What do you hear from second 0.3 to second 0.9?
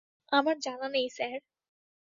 আমার জানা